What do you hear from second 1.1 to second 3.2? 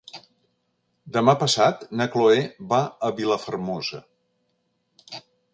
Demà passat na Cloè va a